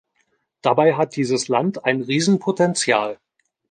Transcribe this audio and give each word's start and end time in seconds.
Dabei 0.63 0.95
hat 0.95 1.15
dieses 1.15 1.47
Land 1.47 1.85
ein 1.85 2.01
Riesenpotenzial. 2.01 3.19